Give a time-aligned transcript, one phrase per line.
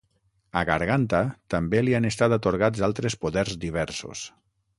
[0.61, 1.19] A Garganta
[1.55, 4.27] també li han estat atorgats altres poders diversos.